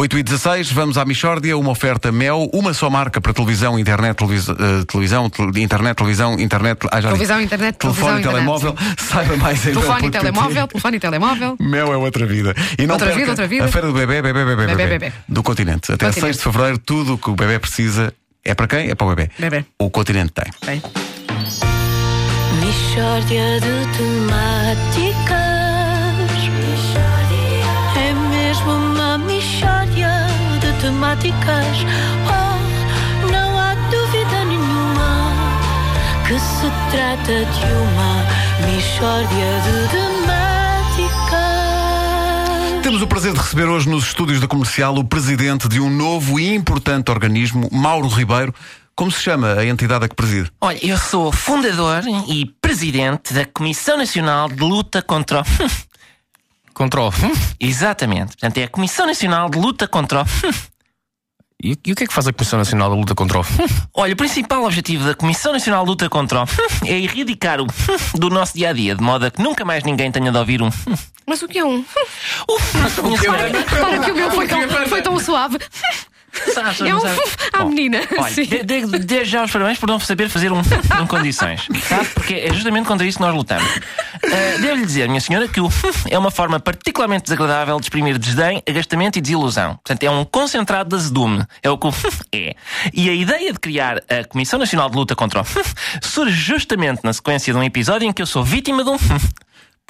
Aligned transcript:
8 0.00 0.16
e 0.16 0.22
16, 0.22 0.72
vamos 0.72 0.96
à 0.96 1.04
Michórdia, 1.04 1.58
uma 1.58 1.72
oferta 1.72 2.10
Mel, 2.10 2.48
uma 2.54 2.72
só 2.72 2.88
marca 2.88 3.20
para 3.20 3.34
televisão, 3.34 3.78
internet, 3.78 4.16
eh, 4.22 4.84
televisão, 4.90 5.28
tel- 5.28 5.50
internet, 5.58 5.94
televisão, 5.94 6.40
internet, 6.40 6.78
ah, 6.90 6.96
disse. 7.00 7.08
Televisão, 7.08 7.38
internet, 7.42 7.76
telefone 7.76 8.22
televisão, 8.22 8.30
e 8.30 8.34
telemóvel, 8.34 8.74
saiba 8.96 9.36
mais 9.36 9.66
em 9.66 9.72
Telefone 9.74 10.06
e 10.06 10.10
telemóvel, 10.10 10.66
telefone 10.72 10.96
e 10.96 11.00
telemóvel. 11.00 11.56
Mel 11.60 11.92
é 11.92 11.96
outra 11.98 12.24
vida. 12.24 12.54
E 12.78 12.86
não 12.86 12.94
Outra 12.94 13.08
perca 13.08 13.20
vida, 13.20 13.30
outra 13.32 13.46
vida. 13.46 13.64
A 13.66 13.68
feira 13.68 13.88
do 13.88 13.92
bebê, 13.92 14.22
bebê, 14.22 14.42
bebê, 14.42 14.56
bebê, 14.56 14.74
Bebê, 14.74 14.98
bebê. 14.98 15.12
do 15.28 15.42
continente. 15.42 15.92
Até 15.92 16.06
Continente. 16.06 16.34
6 16.34 16.36
de 16.38 16.42
fevereiro, 16.44 16.78
tudo 16.78 17.14
o 17.14 17.18
que 17.18 17.28
o 17.28 17.34
bebê 17.36 17.58
precisa 17.58 18.10
é 18.42 18.54
para 18.54 18.66
quem? 18.68 18.88
É 18.88 18.94
para 18.94 19.06
o 19.06 19.10
bebê. 19.14 19.30
Bebê. 19.38 19.66
O 19.78 19.90
continente 19.90 20.32
tem. 20.32 20.50
Bem, 20.64 20.82
Mishória 22.58 23.60
de 23.60 23.98
temáticas. 23.98 25.49
Uma 29.40 29.46
mishória 29.46 30.26
de 30.60 30.72
temáticas. 30.80 31.78
Oh, 32.26 32.58
não 33.30 33.58
há 33.58 33.74
dúvida 33.90 34.44
nenhuma 34.44 35.32
que 36.26 36.38
se 36.38 36.70
trata 36.90 37.46
de 37.46 37.72
uma 37.72 38.26
mishória 38.70 39.60
de 39.64 39.88
temáticas. 39.88 41.40
Temos 42.82 43.00
o 43.00 43.06
prazer 43.06 43.32
de 43.32 43.38
receber 43.38 43.64
hoje 43.64 43.88
nos 43.88 44.08
estúdios 44.08 44.40
da 44.40 44.46
comercial 44.46 44.94
o 44.96 45.04
presidente 45.04 45.68
de 45.68 45.80
um 45.80 45.88
novo 45.88 46.38
e 46.38 46.54
importante 46.54 47.10
organismo, 47.10 47.68
Mauro 47.72 48.08
Ribeiro. 48.08 48.54
Como 48.94 49.10
se 49.10 49.22
chama 49.22 49.54
a 49.54 49.64
entidade 49.64 50.04
a 50.04 50.08
que 50.08 50.14
preside? 50.14 50.50
Olha, 50.60 50.78
eu 50.86 50.98
sou 50.98 51.32
fundador 51.32 52.02
e 52.28 52.44
presidente 52.60 53.32
da 53.32 53.46
Comissão 53.46 53.96
Nacional 53.96 54.50
de 54.50 54.60
Luta 54.60 55.00
contra 55.00 55.40
o. 55.40 55.44
Contra 56.80 57.02
o. 57.02 57.12
Exatamente. 57.60 58.28
Portanto, 58.28 58.56
é 58.56 58.64
a 58.64 58.68
Comissão 58.68 59.04
Nacional 59.04 59.50
de 59.50 59.58
Luta 59.58 59.86
contra 59.86 60.22
o. 60.22 60.26
E, 61.62 61.76
e 61.84 61.92
o 61.92 61.94
que 61.94 62.04
é 62.04 62.06
que 62.06 62.12
faz 62.14 62.26
a 62.26 62.32
Comissão 62.32 62.58
Nacional 62.58 62.88
da 62.88 62.96
Luta 62.96 63.14
contra 63.14 63.38
o. 63.38 63.44
Olha, 63.92 64.14
o 64.14 64.16
principal 64.16 64.64
objetivo 64.64 65.04
da 65.04 65.14
Comissão 65.14 65.52
Nacional 65.52 65.84
de 65.84 65.90
Luta 65.90 66.08
contra 66.08 66.44
o. 66.44 66.46
é 66.88 66.98
erradicar 66.98 67.60
o 67.60 67.66
do 68.18 68.30
nosso 68.30 68.54
dia 68.54 68.70
a 68.70 68.72
dia, 68.72 68.94
de 68.94 69.02
modo 69.02 69.26
a 69.26 69.30
que 69.30 69.42
nunca 69.42 69.62
mais 69.62 69.84
ninguém 69.84 70.10
tenha 70.10 70.32
de 70.32 70.38
ouvir 70.38 70.62
um. 70.62 70.70
mas 71.26 71.42
o 71.42 71.48
que 71.48 71.58
é 71.58 71.64
um? 71.66 71.84
O 72.48 73.02
minha 73.02 73.18
senhora. 73.18 73.46
Repara 73.46 73.98
que 73.98 74.10
o 74.10 74.14
meu 74.14 74.30
foi 74.30 74.48
tão, 74.48 74.88
foi 74.88 75.02
tão 75.02 75.18
suave. 75.18 75.58
Sabes, 76.54 76.80
É 76.80 76.94
um 76.94 77.00
sabes? 77.00 77.36
à 77.52 77.64
menina. 77.64 78.00
Olha, 78.18 78.30
de- 78.64 78.98
desde 79.00 79.24
já 79.24 79.44
os 79.44 79.50
parabéns 79.50 79.78
por 79.78 79.88
não 79.88 79.98
saber 80.00 80.28
fazer 80.28 80.52
um 80.52 80.60
em 80.60 81.06
condições. 81.08 81.66
Sabe? 81.88 82.06
Porque 82.14 82.34
é 82.34 82.52
justamente 82.52 82.86
contra 82.86 83.06
isso 83.06 83.18
que 83.18 83.24
nós 83.24 83.34
lutamos. 83.34 83.68
Ah, 84.24 84.58
Devo-lhe 84.60 84.86
dizer, 84.86 85.08
minha 85.08 85.20
senhora, 85.20 85.48
que 85.48 85.60
o 85.60 85.68
é 86.08 86.18
uma 86.18 86.30
forma 86.30 86.60
particularmente 86.60 87.24
desagradável 87.24 87.76
de 87.78 87.86
exprimir 87.86 88.18
desdém, 88.18 88.62
agastamento 88.68 89.18
e 89.18 89.20
desilusão. 89.22 89.74
Portanto, 89.76 90.02
é 90.04 90.10
um 90.10 90.24
concentrado 90.24 90.88
de 90.90 90.96
azedume. 90.96 91.44
É 91.62 91.70
o 91.70 91.76
que 91.78 91.86
o 91.86 91.92
é. 92.32 92.54
E 92.92 93.08
a 93.10 93.12
ideia 93.14 93.52
de 93.52 93.58
criar 93.58 93.98
a 94.08 94.24
Comissão 94.28 94.58
Nacional 94.58 94.88
de 94.90 94.96
Luta 94.96 95.14
contra 95.16 95.40
o 95.42 95.46
surge 96.02 96.36
justamente 96.36 97.00
na 97.04 97.12
sequência 97.12 97.52
de 97.52 97.58
um 97.58 97.62
episódio 97.62 98.06
em 98.08 98.12
que 98.12 98.22
eu 98.22 98.26
sou 98.26 98.42
vítima 98.44 98.84
de 98.84 98.90
um. 98.90 98.96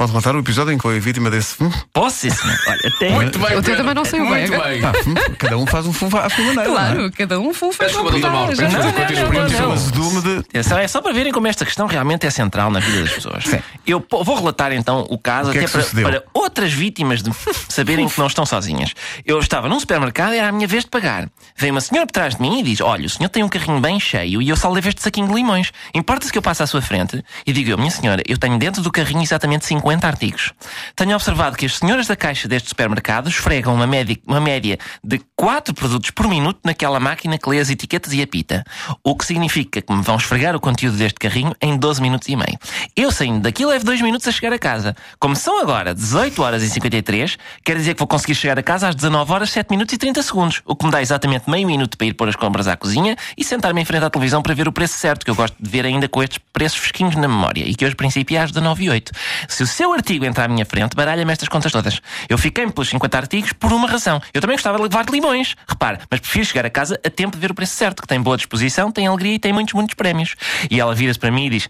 Pode 0.01 0.13
relatar 0.13 0.35
o 0.35 0.39
episódio 0.39 0.73
em 0.73 0.79
que 0.79 0.83
foi 0.83 0.99
vítima 0.99 1.29
desse. 1.31 1.63
Hum, 1.63 1.71
Posso, 1.93 2.17
sim, 2.21 2.31
senhor? 2.31 2.57
Olha, 2.69 2.81
até. 2.97 3.11
Muito 3.11 3.39
bem, 3.39 3.49
O 3.59 3.63
Pedro. 3.63 3.77
também 3.77 3.95
não 3.95 4.03
saiu 4.07 4.31
bem. 4.31 4.49
Muito 4.49 4.65
bem. 4.65 4.81
pá, 4.81 4.93
hum, 5.07 5.15
cada 5.39 5.59
um 5.59 5.67
faz 5.67 5.87
um 5.87 5.93
fumo 5.93 6.17
à 6.17 6.31
sua 6.31 6.43
maneira. 6.43 6.71
não 6.71 6.79
é? 6.79 6.87
Claro, 6.87 7.13
cada 7.13 7.39
um 7.39 7.53
foi 7.53 7.69
Peço 7.69 7.81
desculpa, 7.91 8.11
doutor 8.13 8.31
Mauro. 8.31 8.49
Peço 8.57 8.63
Não, 8.63 8.69
desculpa, 8.71 10.47
É 10.55 10.89
só 10.89 11.03
para 11.03 11.13
verem 11.13 11.31
como 11.31 11.47
esta 11.49 11.67
questão 11.67 11.87
realmente 11.87 12.27
é 12.27 12.31
central 12.31 12.71
na 12.71 12.81
vida 12.81 13.03
das 13.03 13.13
pessoas. 13.13 13.45
Eu 13.87 14.01
po- 14.01 14.25
vou 14.25 14.37
relatar 14.37 14.73
então 14.73 15.05
o 15.11 15.19
caso 15.19 15.51
O 15.51 15.53
que 15.53 15.59
é 15.59 15.61
até 15.61 15.67
que 15.67 15.73
para, 15.73 15.83
sucedeu? 15.83 16.09
para 16.09 16.23
outras 16.33 16.73
vítimas 16.73 17.23
de 17.23 17.31
saberem 17.69 18.09
que 18.09 18.19
não 18.19 18.27
estão 18.27 18.47
sozinhas. 18.47 18.95
Eu 19.27 19.39
estava 19.39 19.69
num 19.69 19.79
supermercado 19.79 20.33
e 20.33 20.39
era 20.39 20.49
a 20.49 20.53
minha 20.53 20.67
vez 20.67 20.85
de 20.85 20.89
pagar. 20.89 21.29
Veio 21.55 21.75
uma 21.75 21.81
senhora 21.83 22.07
por 22.07 22.13
trás 22.13 22.37
de 22.37 22.41
mim 22.41 22.61
e 22.61 22.63
diz: 22.63 22.81
Olha, 22.81 23.05
o 23.05 23.11
senhor 23.11 23.29
tem 23.29 23.43
um 23.43 23.51
carrinho 23.51 23.81
bem 23.81 24.01
cheio 24.01 24.41
e 24.41 24.49
eu 24.49 24.57
só 24.57 24.71
levo 24.71 24.89
este 24.89 25.03
saquinho 25.03 25.29
de 25.29 25.35
limões. 25.35 25.71
Importa-se 25.95 26.33
que 26.33 26.39
eu 26.39 26.43
passe 26.43 26.63
à 26.63 26.67
sua 26.67 26.81
frente? 26.81 27.23
E 27.47 27.53
digo 27.53 27.69
eu: 27.69 27.77
Minha 27.77 27.91
senhora, 27.91 28.23
eu 28.27 28.39
tenho 28.39 28.57
dentro 28.59 28.81
do 28.81 28.91
carrinho 28.91 29.23
exatamente 29.23 29.67
50 29.67 29.90
artigos. 30.07 30.53
Tenho 30.95 31.15
observado 31.15 31.57
que 31.57 31.67
as 31.67 31.77
senhoras 31.77 32.07
da 32.07 32.17
caixa 32.17 32.47
deste 32.47 32.69
supermercado 32.69 33.29
esfregam 33.29 33.75
uma 33.75 33.87
média, 33.87 34.17
uma 34.27 34.41
média 34.41 34.79
de 35.03 35.21
4 35.37 35.75
produtos 35.75 36.11
por 36.11 36.29
minuto 36.29 36.61
naquela 36.65 37.01
máquina 37.01 37.39
que 37.39 37.49
lê 37.49 37.59
as 37.59 37.71
etiquetas 37.71 38.13
e 38.13 38.23
apita. 38.23 38.65
O 39.03 39.17
que 39.17 39.25
significa 39.25 39.81
que 39.81 39.93
me 39.93 40.03
vão 40.03 40.17
esfregar 40.17 40.55
o 40.55 40.61
conteúdo 40.61 40.97
deste 40.97 41.19
carrinho 41.19 41.55
em 41.61 41.77
12 41.77 42.01
minutos 42.01 42.29
e 42.29 42.37
meio. 42.37 42.59
Eu 42.97 43.11
saindo 43.11 43.41
daqui 43.41 43.65
levo 43.65 43.85
2 43.85 44.01
minutos 44.03 44.27
a 44.29 44.33
chegar 44.33 44.53
a 44.53 44.59
casa. 44.59 44.95
Como 45.19 45.35
são 45.35 45.61
agora 45.61 45.95
18 45.95 46.43
horas 46.43 46.63
e 46.63 46.71
53, 46.71 47.37
quer 47.65 47.77
dizer 47.77 47.95
que 47.95 47.99
vou 47.99 48.09
conseguir 48.09 48.35
chegar 48.35 48.59
a 48.59 48.63
casa 48.63 48.89
às 48.89 48.95
19 48.95 49.33
horas 49.33 49.51
7 49.51 49.71
minutos 49.71 49.95
e 49.95 49.99
30 49.99 50.23
segundos, 50.23 50.63
o 50.65 50.77
que 50.77 50.85
me 50.85 50.91
dá 50.91 51.01
exatamente 51.01 51.49
meio 51.49 51.67
minuto 51.67 51.97
para 51.97 52.07
ir 52.07 52.15
pôr 52.15 52.29
as 52.29 52.37
compras 52.37 52.69
à 52.69 52.77
cozinha 52.77 53.17
e 53.37 53.45
sentar-me 53.45 53.81
em 53.81 53.85
frente 53.85 54.05
à 54.05 54.11
televisão 54.11 54.43
para 54.43 54.55
ver 54.55 54.69
o 54.69 54.73
preço 54.73 54.99
certo, 54.99 55.25
que 55.25 55.31
eu 55.31 55.35
gosto 55.35 55.57
de 55.61 55.69
ver 55.69 55.85
ainda 55.85 56.09
com 56.09 56.23
estes 56.23 56.39
preços 56.53 56.79
fresquinhos 56.79 57.17
na 57.17 57.29
memória 57.29 57.65
e 57.65 57.75
que 57.75 57.85
hoje 57.85 57.95
princípio 57.95 58.37
é 58.37 58.41
às 58.41 58.51
19 58.51 58.85
e 58.85 58.91
8. 58.91 59.13
Se 59.49 59.63
o 59.63 59.67
seu 59.71 59.93
artigo 59.93 60.25
entrar 60.25 60.45
à 60.45 60.49
minha 60.49 60.65
frente, 60.65 60.95
baralha-me 60.95 61.33
estas 61.33 61.49
contas 61.49 61.73
todas. 61.73 62.01
Eu 62.29 62.37
fiquei 62.37 62.67
pelos 62.71 62.89
50 62.89 63.17
artigos 63.17 63.53
por 63.53 63.73
uma 63.73 63.89
razão. 63.89 64.21
Eu 64.35 64.41
também 64.41 64.57
gostava 64.57 64.77
de 64.77 64.83
levar 64.83 65.07
limões, 65.07 65.57
repare, 65.67 65.99
mas 66.11 66.21
prefiro 66.21 66.45
chegar 66.45 66.67
a 66.67 66.71
casa 66.71 67.01
a 67.05 67.11
tempo 67.11 67.37
de 67.37 67.41
ver 67.41 67.51
o 67.51 67.55
preço 67.55 67.75
certo, 67.75 68.03
que 68.03 68.09
tem 68.09 68.21
boa 68.21 68.37
disposição, 68.37 68.91
tem 68.91 69.07
alegria 69.07 69.35
e 69.35 69.39
tem 69.39 69.53
muitos, 69.53 69.75
muitos 69.75 69.95
prémios. 69.95 70.35
E 70.71 70.81
ela 70.81 70.95
vira-se 70.95 71.19
para 71.19 71.31
mim 71.31 71.47
e 71.47 71.51
diz: 71.51 71.69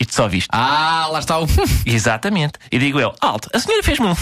Isto 0.00 0.14
só 0.14 0.28
viste. 0.28 0.48
Ah, 0.52 1.08
lá 1.10 1.18
está 1.18 1.38
o. 1.38 1.46
Exatamente. 1.84 2.54
E 2.70 2.78
digo 2.78 2.98
eu, 3.00 3.14
alto, 3.20 3.48
a 3.52 3.58
senhora 3.58 3.82
fez-me 3.82 4.06
um. 4.06 4.14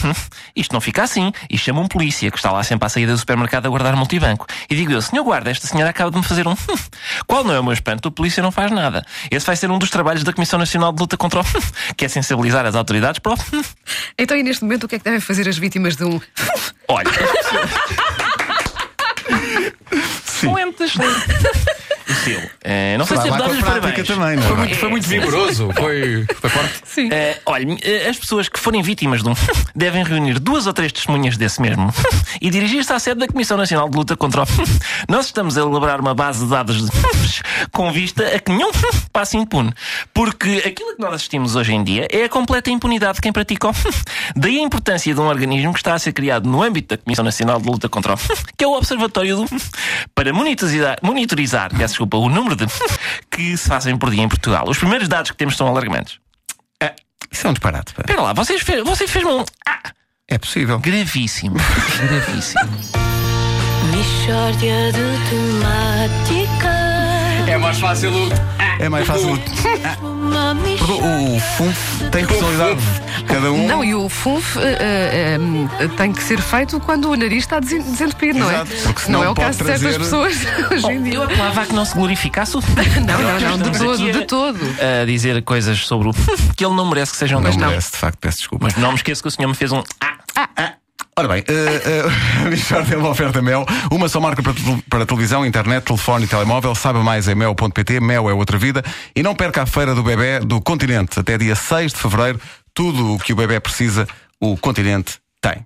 Isto 0.54 0.72
não 0.72 0.80
fica 0.80 1.02
assim. 1.02 1.32
E 1.48 1.56
chama 1.56 1.80
um 1.80 1.88
polícia 1.88 2.30
que 2.30 2.36
está 2.36 2.50
lá 2.50 2.62
sempre 2.62 2.86
à 2.86 2.88
saída 2.88 3.12
do 3.12 3.18
supermercado 3.18 3.66
a 3.66 3.68
guardar 3.68 3.94
multibanco. 3.96 4.46
E 4.68 4.74
digo 4.74 4.92
eu, 4.92 5.00
senhor 5.00 5.24
guarda, 5.24 5.50
esta 5.50 5.66
senhora 5.66 5.90
acaba 5.90 6.10
de 6.10 6.16
me 6.16 6.22
fazer 6.22 6.46
um. 6.46 6.54
Qual 7.26 7.44
não 7.44 7.54
é 7.54 7.60
o 7.60 7.64
meu 7.64 7.72
espanto? 7.72 8.08
O 8.08 8.12
polícia 8.12 8.42
não 8.42 8.50
faz 8.50 8.70
nada. 8.70 9.04
Esse 9.30 9.46
vai 9.46 9.56
ser 9.56 9.70
um 9.70 9.78
dos 9.78 9.90
trabalhos 9.90 10.24
da 10.24 10.32
Comissão 10.32 10.58
Nacional 10.58 10.92
de 10.92 11.00
Luta 11.00 11.16
contra 11.16 11.40
o. 11.40 11.44
que 11.96 12.04
é 12.04 12.08
sensibilizar 12.08 12.66
as 12.66 12.74
autoridades 12.74 13.03
para 13.20 13.32
o. 13.32 13.36
Então, 14.18 14.36
e 14.36 14.42
neste 14.42 14.62
momento, 14.62 14.84
o 14.84 14.88
que 14.88 14.94
é 14.94 14.98
que 14.98 15.04
devem 15.04 15.20
fazer 15.20 15.48
as 15.48 15.58
vítimas 15.58 15.96
de 15.96 16.04
um. 16.04 16.20
Olha. 16.88 17.10
Excelente, 19.92 20.82
excelente. 20.82 21.26
O 22.08 22.14
seu. 22.14 22.50
Eh, 22.62 22.96
não 22.98 23.06
sei 23.06 23.16
se 23.16 23.24
devo 23.24 23.83
também, 24.02 24.36
não 24.36 24.42
é? 24.42 24.46
Foi 24.46 24.56
muito, 24.56 24.74
foi 24.76 24.88
muito 24.90 25.08
vigoroso. 25.08 25.70
Foi, 25.76 26.26
foi 26.40 26.50
forte. 26.50 26.74
Sim. 26.84 27.08
Eh, 27.12 27.38
olha, 27.46 27.78
eh, 27.82 28.08
as 28.08 28.18
pessoas 28.18 28.48
que 28.48 28.58
forem 28.58 28.82
vítimas 28.82 29.22
de 29.22 29.28
um 29.28 29.34
devem 29.74 30.02
reunir 30.02 30.38
duas 30.38 30.66
ou 30.66 30.72
três 30.72 30.92
testemunhas 30.92 31.36
desse 31.36 31.60
mesmo 31.60 31.92
e 32.40 32.50
dirigir-se 32.50 32.92
à 32.92 32.98
sede 32.98 33.20
da 33.20 33.28
Comissão 33.28 33.56
Nacional 33.56 33.88
de 33.88 33.96
Luta 33.96 34.16
contra 34.16 34.42
o. 34.42 34.46
Nós 35.08 35.26
estamos 35.26 35.56
a 35.56 35.60
elaborar 35.60 36.00
uma 36.00 36.14
base 36.14 36.44
de 36.44 36.50
dados 36.50 36.84
de... 36.84 36.90
com 37.70 37.92
vista 37.92 38.26
a 38.26 38.38
que 38.38 38.50
nenhum 38.50 38.70
passe 39.12 39.36
impune. 39.36 39.72
Porque 40.12 40.62
aquilo 40.66 40.96
que 40.96 41.00
nós 41.00 41.14
assistimos 41.14 41.54
hoje 41.54 41.72
em 41.72 41.84
dia 41.84 42.08
é 42.10 42.24
a 42.24 42.28
completa 42.28 42.70
impunidade 42.70 43.16
de 43.16 43.20
quem 43.20 43.32
pratica 43.32 43.68
o. 43.68 43.72
Daí 44.34 44.58
a 44.58 44.62
importância 44.62 45.14
de 45.14 45.20
um 45.20 45.26
organismo 45.26 45.72
que 45.72 45.78
está 45.78 45.94
a 45.94 45.98
ser 45.98 46.12
criado 46.12 46.48
no 46.48 46.62
âmbito 46.62 46.96
da 46.96 47.02
Comissão 47.02 47.24
Nacional 47.24 47.60
de 47.60 47.68
Luta 47.68 47.88
contra 47.88 48.14
o. 48.14 48.16
que 48.56 48.64
é 48.64 48.66
o 48.66 48.72
Observatório 48.72 49.36
do. 49.36 49.46
para 50.14 50.32
monitorizar, 50.32 50.98
monitorizar 51.02 51.72
desculpa, 51.72 52.16
o 52.16 52.28
número 52.28 52.56
de. 52.56 52.66
Que 53.34 53.56
se 53.56 53.68
fazem 53.68 53.96
por 53.96 54.10
dia 54.10 54.22
em 54.22 54.28
Portugal. 54.28 54.68
Os 54.68 54.78
primeiros 54.78 55.08
dados 55.08 55.30
que 55.30 55.36
temos 55.36 55.56
são 55.56 55.66
alarmantes. 55.66 56.18
Isso 57.30 57.46
é 57.46 57.50
um 57.50 57.54
disparate. 57.54 57.92
pá. 57.94 58.02
Espera 58.02 58.22
lá, 58.22 58.32
vocês 58.32 58.62
fe 58.62 58.82
você 58.82 59.06
fez-me 59.08 59.30
um. 59.32 59.44
Ah, 59.66 59.80
É 60.28 60.38
possível. 60.38 60.78
gravíssimo. 60.78 61.56
Gravíssimo. 62.08 62.70
Mishória 63.90 64.92
de 64.92 65.30
temáticas. 65.30 66.74
É 67.48 67.56
mais 67.58 67.78
fácil 67.78 68.10
o. 68.12 68.28
É 68.80 68.88
mais 68.88 69.06
fácil. 69.06 69.30
Uma 70.02 70.54
Porque 70.78 70.92
o 70.92 71.40
FUNF 71.56 72.10
tem 72.10 72.26
personalidade. 72.26 72.80
Cada 73.26 73.52
um. 73.52 73.66
Não, 73.66 73.84
e 73.84 73.94
o 73.94 74.08
funf 74.08 74.56
eh, 74.56 74.78
eh, 74.80 75.38
eh, 75.80 75.88
tem 75.96 76.12
que 76.12 76.22
ser 76.22 76.40
feito 76.40 76.78
quando 76.80 77.10
o 77.10 77.16
nariz 77.16 77.44
está 77.44 77.58
desen- 77.58 77.82
desentupido, 77.82 78.38
não 78.38 78.50
é? 78.50 78.54
Exato, 78.54 78.70
porque 78.84 79.00
senão 79.02 79.20
não 79.20 79.26
é 79.26 79.30
o 79.30 79.34
caso 79.34 79.58
de 79.58 79.64
certas 79.64 79.96
pessoas 79.98 80.36
hoje 80.70 80.86
em 80.92 81.02
dia. 81.02 81.14
Eu 81.14 81.22
apelava 81.24 81.66
que 81.66 81.72
não 81.74 81.84
se 81.84 81.94
glorificasse 81.94 82.56
o. 82.56 82.60
Não, 82.60 83.20
não, 83.40 83.58
não, 83.58 83.70
de 83.70 83.78
todo, 83.78 84.12
de 84.12 84.24
todo. 84.26 84.58
A 85.02 85.04
dizer 85.04 85.42
coisas 85.42 85.78
sobre 85.86 86.08
o. 86.08 86.12
que 86.56 86.64
ele 86.64 86.74
não 86.74 86.88
merece 86.88 87.12
que 87.12 87.18
sejam 87.18 87.40
Não 87.40 87.50
merece, 87.50 87.92
de 87.92 87.96
facto, 87.98 88.18
peço 88.18 88.38
desculpa. 88.38 88.66
Mas 88.66 88.76
não 88.76 88.90
me 88.90 88.96
esqueço 88.96 89.22
que 89.22 89.28
o 89.28 89.30
senhor 89.30 89.48
me 89.48 89.54
fez 89.54 89.72
um. 89.72 89.82
Ah, 90.00 90.74
Ora 91.16 91.28
bem, 91.28 91.42
uh, 91.42 92.42
uh, 92.42 92.46
a 92.46 92.50
Michórdia 92.50 92.96
é 92.96 92.98
uma 92.98 93.10
oferta 93.10 93.40
Mel, 93.40 93.64
uma 93.88 94.08
só 94.08 94.20
marca 94.20 94.42
para, 94.42 94.52
para 94.90 95.06
televisão, 95.06 95.46
internet, 95.46 95.84
telefone 95.84 96.24
e 96.24 96.28
telemóvel. 96.28 96.74
Saiba 96.74 97.04
mais 97.04 97.28
em 97.28 97.36
mel.pt, 97.36 98.00
Mel 98.00 98.28
é 98.28 98.34
outra 98.34 98.58
vida. 98.58 98.82
E 99.14 99.22
não 99.22 99.32
perca 99.32 99.62
a 99.62 99.66
feira 99.66 99.94
do 99.94 100.02
bebê 100.02 100.40
do 100.40 100.60
continente. 100.60 101.20
Até 101.20 101.38
dia 101.38 101.54
6 101.54 101.92
de 101.92 101.98
fevereiro, 102.00 102.40
tudo 102.74 103.14
o 103.14 103.18
que 103.20 103.32
o 103.32 103.36
bebê 103.36 103.60
precisa, 103.60 104.08
o 104.40 104.56
continente 104.56 105.20
tem. 105.40 105.64